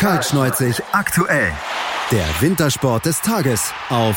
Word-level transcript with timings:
Kaltschneuzig 0.00 0.82
aktuell. 0.92 1.52
Der 2.10 2.24
Wintersport 2.40 3.04
des 3.04 3.20
Tages 3.20 3.70
auf 3.90 4.16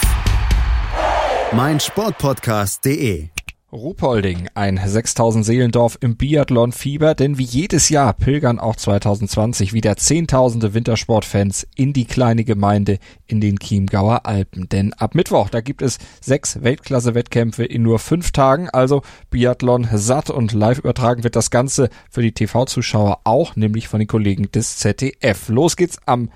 meinsportpodcast.de. 1.51 3.32
Ruhpolding, 3.73 4.49
ein 4.53 4.79
6000 4.83 5.43
Seelendorf 5.43 5.97
im 5.99 6.15
Biathlon-Fieber, 6.15 7.15
denn 7.15 7.39
wie 7.39 7.43
jedes 7.43 7.89
Jahr 7.89 8.13
pilgern 8.13 8.59
auch 8.59 8.75
2020 8.75 9.73
wieder 9.73 9.97
Zehntausende 9.97 10.75
Wintersportfans 10.75 11.67
in 11.75 11.91
die 11.91 12.05
kleine 12.05 12.43
Gemeinde 12.43 12.99
in 13.25 13.41
den 13.41 13.57
Chiemgauer 13.57 14.27
Alpen. 14.27 14.69
Denn 14.69 14.93
ab 14.93 15.15
Mittwoch, 15.15 15.49
da 15.49 15.61
gibt 15.61 15.81
es 15.81 15.97
sechs 16.21 16.61
Weltklasse-Wettkämpfe 16.61 17.65
in 17.65 17.81
nur 17.81 17.97
fünf 17.97 18.31
Tagen, 18.31 18.69
also 18.69 19.01
Biathlon 19.31 19.87
satt 19.91 20.29
und 20.29 20.53
live 20.53 20.77
übertragen 20.77 21.23
wird 21.23 21.35
das 21.35 21.49
Ganze 21.49 21.89
für 22.11 22.21
die 22.21 22.31
TV-Zuschauer 22.31 23.21
auch, 23.23 23.55
nämlich 23.55 23.87
von 23.87 23.99
den 23.99 24.07
Kollegen 24.07 24.51
des 24.51 24.77
ZDF. 24.77 25.49
Los 25.49 25.75
geht's 25.75 25.97
am 26.05 26.29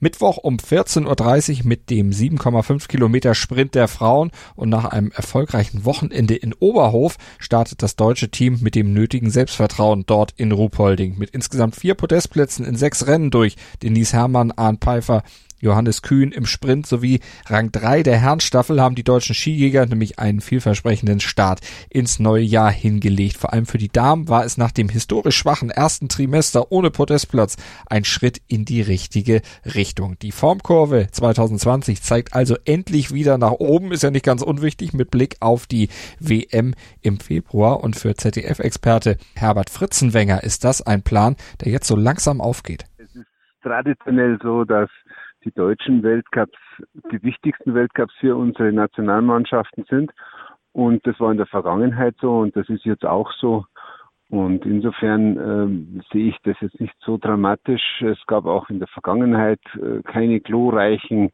Mittwoch 0.00 0.38
um 0.38 0.56
14.30 0.56 1.60
Uhr 1.60 1.66
mit 1.66 1.90
dem 1.90 2.10
7,5 2.10 2.88
Kilometer 2.88 3.34
Sprint 3.34 3.74
der 3.74 3.88
Frauen 3.88 4.30
und 4.56 4.68
nach 4.68 4.84
einem 4.84 5.10
erfolgreichen 5.12 5.84
Wochenende 5.84 6.34
in 6.34 6.52
Oberhof 6.52 7.16
startet 7.38 7.82
das 7.82 7.96
deutsche 7.96 8.30
Team 8.30 8.58
mit 8.60 8.74
dem 8.74 8.92
nötigen 8.92 9.30
Selbstvertrauen 9.30 10.04
dort 10.06 10.32
in 10.36 10.52
Ruhpolding 10.52 11.16
mit 11.16 11.30
insgesamt 11.30 11.76
vier 11.76 11.94
Podestplätzen 11.94 12.66
in 12.66 12.76
sechs 12.76 13.06
Rennen 13.06 13.30
durch. 13.30 13.56
Denise 13.82 14.12
Herrmann, 14.12 14.52
Arndt 14.52 14.84
Pfeiffer, 14.84 15.22
Johannes 15.64 16.02
Kühn 16.02 16.30
im 16.30 16.44
Sprint 16.44 16.86
sowie 16.86 17.20
Rang 17.46 17.72
3 17.72 18.02
der 18.02 18.18
Herrenstaffel 18.18 18.80
haben 18.80 18.94
die 18.94 19.02
deutschen 19.02 19.34
Skijäger 19.34 19.86
nämlich 19.86 20.18
einen 20.18 20.40
vielversprechenden 20.40 21.20
Start 21.20 21.60
ins 21.88 22.18
neue 22.18 22.42
Jahr 22.42 22.70
hingelegt. 22.70 23.38
Vor 23.38 23.52
allem 23.52 23.64
für 23.64 23.78
die 23.78 23.88
Damen 23.88 24.28
war 24.28 24.44
es 24.44 24.58
nach 24.58 24.72
dem 24.72 24.90
historisch 24.90 25.36
schwachen 25.36 25.70
ersten 25.70 26.08
Trimester 26.08 26.70
ohne 26.70 26.90
Podestplatz 26.90 27.56
ein 27.86 28.04
Schritt 28.04 28.42
in 28.46 28.64
die 28.64 28.82
richtige 28.82 29.40
Richtung. 29.74 30.18
Die 30.20 30.32
Formkurve 30.32 31.08
2020 31.10 32.02
zeigt 32.02 32.34
also 32.34 32.56
endlich 32.66 33.12
wieder 33.12 33.38
nach 33.38 33.52
oben, 33.52 33.90
ist 33.90 34.02
ja 34.02 34.10
nicht 34.10 34.24
ganz 34.24 34.42
unwichtig 34.42 34.92
mit 34.92 35.10
Blick 35.10 35.36
auf 35.40 35.66
die 35.66 35.88
WM 36.20 36.74
im 37.00 37.18
Februar 37.18 37.82
und 37.82 37.96
für 37.96 38.14
ZDF-Experte 38.14 39.16
Herbert 39.34 39.70
Fritzenwenger 39.70 40.44
ist 40.44 40.64
das 40.64 40.82
ein 40.82 41.02
Plan, 41.02 41.36
der 41.62 41.72
jetzt 41.72 41.86
so 41.86 41.96
langsam 41.96 42.42
aufgeht. 42.42 42.84
Es 42.98 43.14
ist 43.14 43.26
traditionell 43.62 44.38
so, 44.42 44.64
dass 44.64 44.90
die 45.44 45.52
deutschen 45.52 46.02
Weltcups 46.02 46.58
die 47.12 47.22
wichtigsten 47.22 47.74
Weltcups 47.74 48.14
für 48.20 48.36
unsere 48.36 48.72
Nationalmannschaften 48.72 49.84
sind. 49.88 50.12
Und 50.72 51.06
das 51.06 51.18
war 51.20 51.30
in 51.30 51.36
der 51.36 51.46
Vergangenheit 51.46 52.16
so 52.20 52.40
und 52.40 52.56
das 52.56 52.68
ist 52.68 52.84
jetzt 52.84 53.04
auch 53.04 53.30
so. 53.32 53.64
Und 54.30 54.64
insofern 54.66 55.36
ähm, 55.38 56.02
sehe 56.12 56.30
ich 56.30 56.36
das 56.42 56.56
jetzt 56.60 56.80
nicht 56.80 56.94
so 57.00 57.18
dramatisch. 57.18 58.02
Es 58.02 58.18
gab 58.26 58.46
auch 58.46 58.68
in 58.70 58.80
der 58.80 58.88
Vergangenheit 58.88 59.60
äh, 59.76 60.02
keine 60.02 60.40
glorreichen 60.40 61.30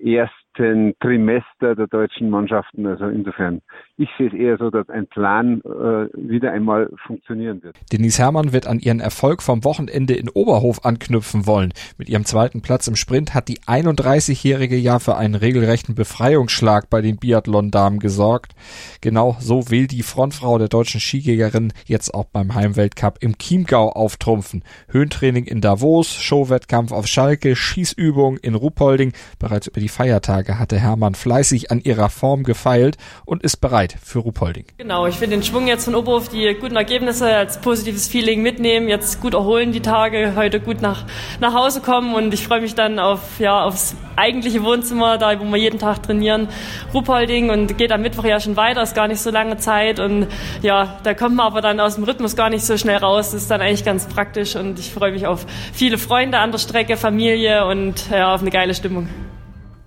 ersten 0.00 0.47
Trimester 0.58 1.74
der 1.74 1.86
deutschen 1.86 2.30
Mannschaften. 2.30 2.86
Also 2.86 3.06
insofern, 3.06 3.62
ich 3.96 4.08
sehe 4.18 4.28
es 4.28 4.34
eher 4.34 4.58
so, 4.58 4.70
dass 4.70 4.88
ein 4.88 5.06
Plan 5.06 5.60
äh, 5.60 6.08
wieder 6.14 6.52
einmal 6.52 6.90
funktionieren 7.06 7.62
wird. 7.62 7.76
Denise 7.92 8.18
Herrmann 8.18 8.52
wird 8.52 8.66
an 8.66 8.78
ihren 8.78 9.00
Erfolg 9.00 9.42
vom 9.42 9.64
Wochenende 9.64 10.14
in 10.14 10.28
Oberhof 10.28 10.84
anknüpfen 10.84 11.46
wollen. 11.46 11.72
Mit 11.96 12.08
ihrem 12.08 12.24
zweiten 12.24 12.60
Platz 12.60 12.88
im 12.88 12.96
Sprint 12.96 13.34
hat 13.34 13.48
die 13.48 13.60
31-jährige 13.60 14.76
Jahr 14.76 15.00
für 15.00 15.16
einen 15.16 15.34
regelrechten 15.34 15.94
Befreiungsschlag 15.94 16.90
bei 16.90 17.00
den 17.00 17.18
Biathlon-Damen 17.18 18.00
gesorgt. 18.00 18.54
Genau 19.00 19.36
so 19.38 19.70
will 19.70 19.86
die 19.86 20.02
Frontfrau 20.02 20.58
der 20.58 20.68
deutschen 20.68 21.00
Skijägerin 21.00 21.72
jetzt 21.86 22.14
auch 22.14 22.24
beim 22.24 22.54
Heimweltcup 22.54 23.18
im 23.20 23.38
Chiemgau 23.38 23.90
auftrumpfen. 23.90 24.62
Höhentraining 24.88 25.44
in 25.44 25.60
Davos, 25.60 26.14
Showwettkampf 26.14 26.92
auf 26.92 27.06
Schalke, 27.06 27.54
Schießübung 27.54 28.38
in 28.38 28.54
Ruhpolding. 28.54 29.12
Bereits 29.38 29.66
über 29.66 29.80
die 29.80 29.88
Feiertage 29.88 30.47
hatte 30.56 30.78
Hermann 30.78 31.14
fleißig 31.14 31.70
an 31.70 31.80
ihrer 31.80 32.08
Form 32.08 32.44
gefeilt 32.44 32.96
und 33.24 33.42
ist 33.42 33.56
bereit 33.56 33.96
für 34.02 34.20
Ruhpolding. 34.20 34.66
Genau, 34.78 35.06
ich 35.06 35.20
will 35.20 35.28
den 35.28 35.42
Schwung 35.42 35.66
jetzt 35.66 35.84
von 35.84 35.94
Oberhof, 35.94 36.28
die 36.28 36.54
guten 36.54 36.76
Ergebnisse 36.76 37.26
als 37.34 37.60
positives 37.60 38.08
Feeling 38.08 38.42
mitnehmen, 38.42 38.88
jetzt 38.88 39.20
gut 39.20 39.34
erholen 39.34 39.72
die 39.72 39.80
Tage, 39.80 40.34
heute 40.36 40.60
gut 40.60 40.80
nach, 40.80 41.04
nach 41.40 41.54
Hause 41.54 41.80
kommen 41.80 42.14
und 42.14 42.32
ich 42.32 42.46
freue 42.46 42.60
mich 42.60 42.74
dann 42.74 42.98
auf, 42.98 43.40
ja, 43.40 43.64
aufs 43.64 43.96
eigentliche 44.16 44.62
Wohnzimmer, 44.64 45.18
da 45.18 45.38
wo 45.38 45.44
wir 45.44 45.56
jeden 45.56 45.78
Tag 45.78 46.02
trainieren, 46.02 46.48
Ruhpolding 46.92 47.50
und 47.50 47.78
geht 47.78 47.92
am 47.92 48.02
Mittwoch 48.02 48.24
ja 48.24 48.40
schon 48.40 48.56
weiter, 48.56 48.82
ist 48.82 48.94
gar 48.94 49.08
nicht 49.08 49.20
so 49.20 49.30
lange 49.30 49.56
Zeit 49.58 50.00
und 50.00 50.26
ja, 50.62 50.98
da 51.02 51.14
kommt 51.14 51.36
man 51.36 51.46
aber 51.46 51.60
dann 51.60 51.80
aus 51.80 51.94
dem 51.96 52.04
Rhythmus 52.04 52.36
gar 52.36 52.50
nicht 52.50 52.64
so 52.64 52.76
schnell 52.76 52.96
raus, 52.96 53.30
das 53.30 53.42
ist 53.42 53.50
dann 53.50 53.60
eigentlich 53.60 53.84
ganz 53.84 54.06
praktisch 54.06 54.56
und 54.56 54.78
ich 54.78 54.92
freue 54.92 55.12
mich 55.12 55.26
auf 55.26 55.46
viele 55.72 55.98
Freunde 55.98 56.38
an 56.38 56.52
der 56.52 56.58
Strecke, 56.58 56.96
Familie 56.96 57.66
und 57.66 58.10
ja, 58.10 58.34
auf 58.34 58.40
eine 58.40 58.50
geile 58.50 58.74
Stimmung. 58.74 59.08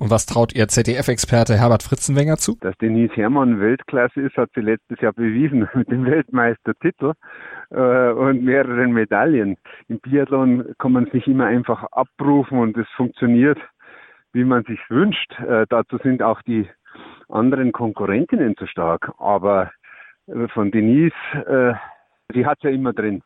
Und 0.01 0.09
was 0.09 0.25
traut 0.25 0.55
Ihr 0.55 0.67
ZDF-Experte 0.67 1.53
Herbert 1.59 1.83
Fritzenwenger 1.83 2.37
zu? 2.37 2.57
Dass 2.61 2.75
Denise 2.79 3.13
Herrmann 3.13 3.59
Weltklasse 3.59 4.21
ist, 4.21 4.35
hat 4.35 4.49
sie 4.55 4.61
letztes 4.61 4.99
Jahr 4.99 5.13
bewiesen 5.13 5.69
mit 5.75 5.91
dem 5.91 6.07
Weltmeistertitel 6.07 7.13
äh, 7.69 8.09
und 8.09 8.43
mehreren 8.43 8.93
Medaillen. 8.93 9.57
Im 9.89 9.99
Biathlon 9.99 10.73
kann 10.79 10.93
man 10.93 11.05
es 11.05 11.13
nicht 11.13 11.27
immer 11.27 11.45
einfach 11.45 11.83
abrufen 11.91 12.57
und 12.57 12.75
es 12.77 12.87
funktioniert, 12.97 13.59
wie 14.33 14.43
man 14.43 14.63
sich 14.63 14.79
wünscht. 14.89 15.39
Äh, 15.39 15.67
dazu 15.69 15.99
sind 15.99 16.23
auch 16.23 16.41
die 16.41 16.67
anderen 17.29 17.71
Konkurrentinnen 17.71 18.57
zu 18.57 18.65
stark. 18.65 19.11
Aber 19.19 19.69
äh, 20.25 20.47
von 20.47 20.71
Denise, 20.71 21.13
äh, 21.45 21.73
sie 22.33 22.47
hat 22.47 22.57
ja 22.63 22.71
immer 22.71 22.93
drin. 22.93 23.21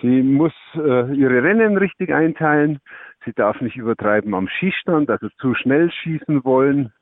Sie 0.00 0.22
muss 0.22 0.54
äh, 0.74 1.14
ihre 1.14 1.42
Rennen 1.44 1.76
richtig 1.76 2.12
einteilen. 2.12 2.80
Sie 3.24 3.32
darf 3.32 3.60
nicht 3.60 3.76
übertreiben 3.76 4.34
am 4.34 4.48
Schießstand, 4.48 5.10
also 5.10 5.28
zu 5.40 5.54
schnell 5.54 5.90
schießen 5.90 6.44
wollen. 6.44 6.92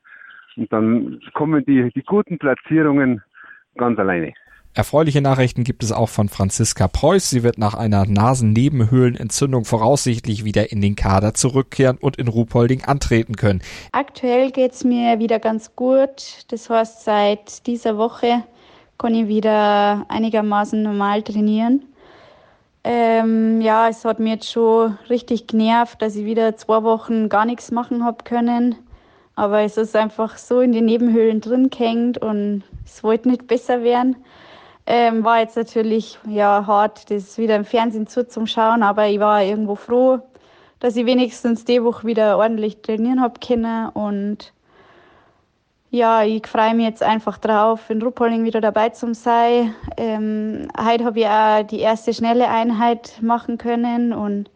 Und 0.56 0.72
dann 0.72 1.20
kommen 1.34 1.64
die, 1.64 1.90
die 1.94 2.02
guten 2.02 2.38
Platzierungen 2.38 3.22
ganz 3.76 3.98
alleine. 3.98 4.34
Erfreuliche 4.74 5.20
Nachrichten 5.20 5.64
gibt 5.64 5.82
es 5.82 5.92
auch 5.92 6.08
von 6.08 6.28
Franziska 6.28 6.88
Preuß. 6.88 7.30
Sie 7.30 7.42
wird 7.42 7.58
nach 7.58 7.74
einer 7.74 8.06
Nasennebenhöhlenentzündung 8.06 9.64
voraussichtlich 9.64 10.44
wieder 10.44 10.70
in 10.70 10.80
den 10.80 10.94
Kader 10.94 11.34
zurückkehren 11.34 11.98
und 11.98 12.16
in 12.16 12.28
Ruhpolding 12.28 12.84
antreten 12.84 13.34
können. 13.34 13.60
Aktuell 13.92 14.50
geht 14.50 14.72
es 14.72 14.84
mir 14.84 15.18
wieder 15.18 15.40
ganz 15.40 15.74
gut. 15.74 16.44
Das 16.50 16.70
heißt, 16.70 17.04
seit 17.04 17.66
dieser 17.66 17.96
Woche 17.96 18.44
kann 18.98 19.14
ich 19.14 19.26
wieder 19.26 20.06
einigermaßen 20.08 20.82
normal 20.82 21.22
trainieren. 21.22 21.82
Ähm, 22.90 23.60
ja, 23.60 23.90
es 23.90 24.06
hat 24.06 24.18
mir 24.18 24.30
jetzt 24.30 24.50
schon 24.50 24.96
richtig 25.10 25.46
genervt, 25.46 26.00
dass 26.00 26.16
ich 26.16 26.24
wieder 26.24 26.56
zwei 26.56 26.82
Wochen 26.84 27.28
gar 27.28 27.44
nichts 27.44 27.70
machen 27.70 28.02
habe 28.02 28.24
können. 28.24 28.76
Aber 29.34 29.60
es 29.60 29.76
ist 29.76 29.94
einfach 29.94 30.38
so 30.38 30.62
in 30.62 30.72
den 30.72 30.86
Nebenhöhlen 30.86 31.42
drin 31.42 31.68
gehängt 31.68 32.16
und 32.16 32.64
es 32.86 33.04
wollte 33.04 33.28
nicht 33.28 33.46
besser 33.46 33.82
werden. 33.82 34.16
Ähm, 34.86 35.22
war 35.22 35.40
jetzt 35.40 35.58
natürlich 35.58 36.18
ja 36.26 36.64
hart, 36.66 37.10
das 37.10 37.36
wieder 37.36 37.56
im 37.56 37.66
Fernsehen 37.66 38.06
zuzuschauen, 38.06 38.82
aber 38.82 39.06
ich 39.06 39.20
war 39.20 39.42
irgendwo 39.44 39.74
froh, 39.74 40.20
dass 40.80 40.96
ich 40.96 41.04
wenigstens 41.04 41.66
die 41.66 41.84
Woche 41.84 42.06
wieder 42.06 42.38
ordentlich 42.38 42.80
trainieren 42.80 43.20
habe 43.20 43.38
können 43.46 43.90
und 43.90 44.54
ja, 45.90 46.22
ich 46.22 46.46
freue 46.46 46.74
mich 46.74 46.86
jetzt 46.86 47.02
einfach 47.02 47.38
drauf, 47.38 47.88
in 47.88 48.02
Ruppolding 48.02 48.44
wieder 48.44 48.60
dabei 48.60 48.90
zu 48.90 49.14
sein. 49.14 49.74
Ähm, 49.96 50.68
heute 50.78 51.04
habe 51.04 51.20
ich 51.20 51.26
auch 51.26 51.62
die 51.62 51.80
erste 51.80 52.12
schnelle 52.12 52.48
Einheit 52.48 53.18
machen 53.22 53.56
können 53.56 54.12
und 54.12 54.50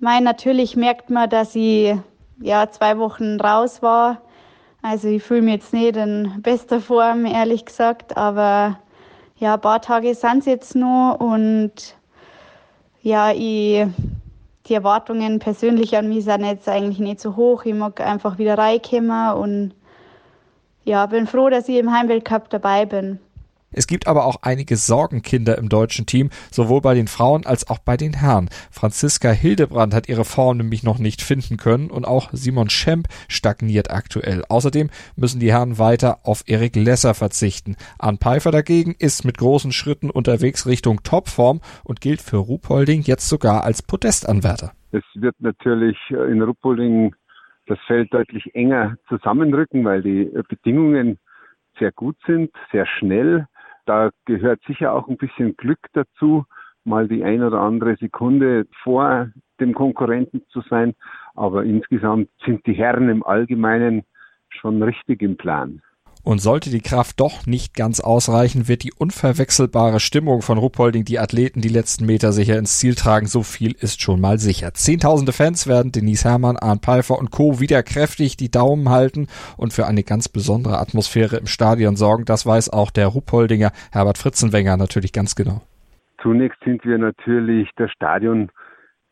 mein 0.00 0.24
natürlich 0.24 0.74
merkt 0.74 1.10
man, 1.10 1.30
dass 1.30 1.54
ich 1.54 1.94
ja 2.40 2.68
zwei 2.70 2.98
Wochen 2.98 3.40
raus 3.40 3.82
war. 3.82 4.20
Also 4.82 5.08
ich 5.08 5.22
fühle 5.22 5.42
mich 5.42 5.54
jetzt 5.54 5.72
nicht 5.72 5.96
in 5.96 6.42
bester 6.42 6.80
Form, 6.80 7.24
ehrlich 7.24 7.64
gesagt, 7.64 8.16
aber 8.16 8.78
ja, 9.36 9.54
ein 9.54 9.60
paar 9.60 9.80
Tage 9.80 10.14
sind 10.14 10.40
es 10.40 10.46
jetzt 10.46 10.74
noch 10.74 11.18
und 11.20 11.96
ja, 13.00 13.30
ich, 13.30 13.86
die 14.66 14.74
Erwartungen 14.74 15.38
persönlich 15.38 15.96
an 15.96 16.08
mich 16.08 16.24
sind 16.24 16.44
jetzt 16.44 16.68
eigentlich 16.68 16.98
nicht 16.98 17.20
so 17.20 17.36
hoch. 17.36 17.64
Ich 17.64 17.74
mag 17.74 18.00
einfach 18.00 18.38
wieder 18.38 18.58
reinkommen 18.58 19.34
und 19.34 19.74
ja, 20.84 21.06
bin 21.06 21.26
froh, 21.26 21.50
dass 21.50 21.68
ich 21.68 21.76
im 21.76 21.92
Heimweltcup 21.92 22.50
dabei 22.50 22.86
bin. 22.86 23.18
Es 23.76 23.86
gibt 23.86 24.06
aber 24.06 24.24
auch 24.24 24.36
einige 24.42 24.76
Sorgenkinder 24.76 25.58
im 25.58 25.68
deutschen 25.68 26.06
Team, 26.06 26.30
sowohl 26.50 26.80
bei 26.80 26.94
den 26.94 27.08
Frauen 27.08 27.44
als 27.44 27.68
auch 27.68 27.78
bei 27.78 27.96
den 27.96 28.14
Herren. 28.14 28.48
Franziska 28.70 29.30
Hildebrand 29.30 29.92
hat 29.94 30.08
ihre 30.08 30.24
Form 30.24 30.58
nämlich 30.58 30.84
noch 30.84 30.98
nicht 30.98 31.22
finden 31.22 31.56
können 31.56 31.90
und 31.90 32.04
auch 32.04 32.30
Simon 32.32 32.70
Schemp 32.70 33.08
stagniert 33.28 33.90
aktuell. 33.90 34.44
Außerdem 34.48 34.90
müssen 35.16 35.40
die 35.40 35.52
Herren 35.52 35.78
weiter 35.78 36.20
auf 36.22 36.44
Erik 36.46 36.76
Lesser 36.76 37.14
verzichten. 37.14 37.76
Arne 37.98 38.18
Pfeiffer 38.18 38.52
dagegen 38.52 38.94
ist 38.98 39.24
mit 39.24 39.38
großen 39.38 39.72
Schritten 39.72 40.10
unterwegs 40.10 40.66
Richtung 40.66 41.02
Topform 41.02 41.60
und 41.82 42.00
gilt 42.00 42.22
für 42.22 42.36
Ruhpolding 42.36 43.02
jetzt 43.02 43.28
sogar 43.28 43.64
als 43.64 43.82
Podestanwärter. 43.82 44.72
Es 44.92 45.02
wird 45.14 45.34
natürlich 45.40 45.96
in 46.10 46.40
Ruhpolding 46.40 47.14
das 47.66 47.78
Feld 47.86 48.12
deutlich 48.12 48.54
enger 48.54 48.96
zusammenrücken, 49.08 49.84
weil 49.84 50.02
die 50.02 50.30
Bedingungen 50.48 51.18
sehr 51.78 51.92
gut 51.92 52.16
sind, 52.26 52.50
sehr 52.72 52.86
schnell. 52.86 53.46
Da 53.86 54.10
gehört 54.24 54.62
sicher 54.66 54.92
auch 54.92 55.08
ein 55.08 55.16
bisschen 55.16 55.56
Glück 55.56 55.78
dazu, 55.92 56.44
mal 56.84 57.08
die 57.08 57.24
ein 57.24 57.42
oder 57.42 57.60
andere 57.60 57.96
Sekunde 57.96 58.66
vor 58.82 59.30
dem 59.60 59.74
Konkurrenten 59.74 60.42
zu 60.48 60.60
sein. 60.62 60.94
Aber 61.34 61.64
insgesamt 61.64 62.28
sind 62.44 62.66
die 62.66 62.74
Herren 62.74 63.08
im 63.08 63.24
Allgemeinen 63.24 64.04
schon 64.48 64.82
richtig 64.82 65.22
im 65.22 65.36
Plan. 65.36 65.82
Und 66.24 66.38
sollte 66.38 66.70
die 66.70 66.80
Kraft 66.80 67.20
doch 67.20 67.46
nicht 67.46 67.74
ganz 67.74 68.00
ausreichen, 68.00 68.66
wird 68.66 68.82
die 68.82 68.92
unverwechselbare 68.96 70.00
Stimmung 70.00 70.40
von 70.40 70.56
Ruppolding 70.56 71.04
die 71.04 71.18
Athleten 71.18 71.60
die 71.60 71.68
letzten 71.68 72.06
Meter 72.06 72.32
sicher 72.32 72.58
ins 72.58 72.78
Ziel 72.78 72.94
tragen. 72.94 73.26
So 73.26 73.42
viel 73.42 73.72
ist 73.72 74.00
schon 74.00 74.22
mal 74.22 74.38
sicher. 74.38 74.72
Zehntausende 74.72 75.32
Fans 75.32 75.66
werden 75.66 75.92
Denise 75.92 76.24
Herrmann, 76.24 76.56
Arndt 76.56 76.82
Pfeiffer 76.82 77.18
und 77.18 77.30
Co. 77.30 77.60
wieder 77.60 77.82
kräftig 77.82 78.38
die 78.38 78.50
Daumen 78.50 78.88
halten 78.88 79.26
und 79.58 79.74
für 79.74 79.86
eine 79.86 80.02
ganz 80.02 80.30
besondere 80.30 80.78
Atmosphäre 80.78 81.36
im 81.36 81.46
Stadion 81.46 81.94
sorgen. 81.94 82.24
Das 82.24 82.46
weiß 82.46 82.70
auch 82.72 82.90
der 82.90 83.08
Ruppoldinger 83.08 83.72
Herbert 83.92 84.16
Fritzenwenger 84.16 84.78
natürlich 84.78 85.12
ganz 85.12 85.36
genau. 85.36 85.60
Zunächst 86.22 86.58
sind 86.64 86.86
wir 86.86 86.96
natürlich 86.96 87.68
das 87.76 87.90
Stadion 87.90 88.50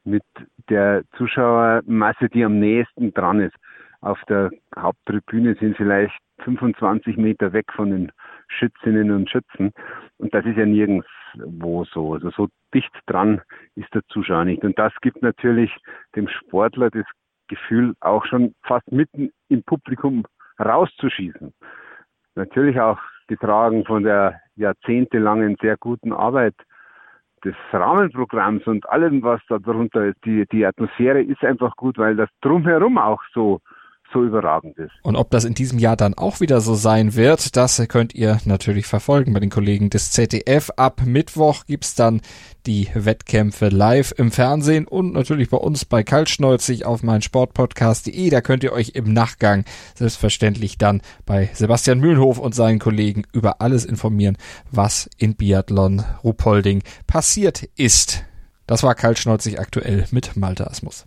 mit 0.05 0.23
der 0.71 1.03
Zuschauermasse, 1.19 2.31
die 2.33 2.43
am 2.43 2.59
nächsten 2.59 3.13
dran 3.13 3.41
ist. 3.41 3.55
Auf 4.03 4.21
der 4.29 4.51
Haupttribüne 4.77 5.55
sind 5.55 5.77
vielleicht 5.77 6.19
25 6.45 7.17
Meter 7.17 7.53
weg 7.53 7.67
von 7.73 7.91
den 7.91 8.13
Schützinnen 8.49 9.13
und 9.13 9.31
Schützen. 9.31 9.73
Und 10.19 10.35
das 10.35 10.45
ist 10.45 10.57
ja 10.57 10.67
nirgendwo 10.67 11.85
so. 11.85 12.15
Also 12.15 12.31
so 12.31 12.49
dicht 12.75 12.93
dran 13.07 13.41
ist 13.77 13.95
der 13.95 14.03
Zuschauer 14.09 14.45
nicht. 14.45 14.65
Und 14.65 14.77
das 14.77 14.93
gibt 15.03 15.23
natürlich 15.23 15.71
dem 16.17 16.29
Sportler 16.29 16.91
das 16.91 17.07
Gefühl, 17.47 17.95
auch 18.01 18.25
schon 18.27 18.55
fast 18.65 18.91
mitten 18.91 19.31
im 19.49 19.63
Publikum 19.63 20.25
rauszuschießen. 20.59 21.53
Natürlich 22.35 22.81
auch 22.81 22.99
getragen 23.29 23.85
von 23.85 24.03
der 24.03 24.41
jahrzehntelangen 24.57 25.57
sehr 25.61 25.77
guten 25.77 26.13
Arbeit 26.13 26.55
des 27.45 27.55
Rahmenprogramms 27.73 28.67
und 28.67 28.89
allem, 28.89 29.23
was 29.23 29.41
da 29.49 29.59
drunter 29.59 30.07
ist. 30.07 30.25
Die, 30.25 30.45
die 30.51 30.67
Atmosphäre 30.67 31.23
ist 31.23 31.45
einfach 31.45 31.77
gut, 31.77 31.99
weil 31.99 32.17
das 32.17 32.29
drumherum 32.41 32.99
auch 32.99 33.23
so 33.33 33.61
so 34.13 34.25
überragend 34.25 34.77
ist. 34.79 34.93
Und 35.03 35.17
ob 35.17 35.31
das 35.31 35.45
in 35.45 35.55
diesem 35.55 35.79
Jahr 35.79 35.97
dann 35.97 36.15
auch 36.15 36.41
wieder 36.41 36.61
so 36.61 36.75
sein 36.75 37.15
wird, 37.15 37.57
das 37.57 37.83
könnt 37.89 38.15
ihr 38.15 38.39
natürlich 38.45 38.87
verfolgen 38.87 39.33
bei 39.33 39.41
den 39.41 39.51
Kollegen 39.51 39.91
des 39.91 40.11
ZDF. 40.11 40.71
Ab 40.77 41.03
Mittwoch 41.05 41.67
gibt's 41.67 41.95
dann 41.95 42.21
die 42.67 42.89
Wettkämpfe 42.95 43.69
live 43.69 44.15
im 44.17 44.31
Fernsehen 44.31 44.87
und 44.87 45.13
natürlich 45.13 45.51
bei 45.51 45.57
uns 45.57 45.85
bei 45.85 46.03
Kaltschneuzig 46.03 46.85
auf 46.85 47.03
mein 47.03 47.23
Sportpodcast.de. 47.23 48.31
Da 48.31 48.41
könnt 48.41 48.65
ihr 48.65 48.73
euch 48.73 48.91
im 48.91 49.13
Nachgang 49.13 49.65
selbstverständlich 49.95 50.79
dann 50.79 51.03
bei 51.27 51.51
Sebastian 51.55 51.99
Mühlenhof 51.99 52.39
und 52.39 52.55
seinen 52.55 52.79
Kollegen 52.79 53.25
über 53.33 53.61
alles 53.61 53.85
informieren, 53.85 54.37
was 54.71 55.11
in 55.19 55.35
Biathlon 55.35 56.05
Ruhpolding 56.23 56.83
passiert 57.07 57.65
ist. 57.77 58.25
Das 58.67 58.83
war 58.83 58.95
Kaltschneuzig 58.95 59.59
aktuell 59.59 60.07
mit 60.13 60.37
Malte 60.37 60.71
Asmus. 60.71 61.07